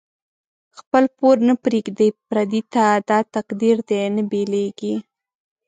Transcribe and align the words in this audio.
خپل 0.79 1.03
پور 1.17 1.35
نه 1.47 1.53
پریږدی 1.63 2.09
پردی 2.27 2.61
ته، 2.73 2.85
دا 3.09 3.17
تقدیر 3.35 3.77
دۍ 3.89 4.03
نه 4.15 4.23
بیلیږی 4.31 4.93